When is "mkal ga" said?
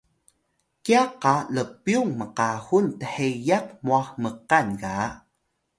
4.23-4.93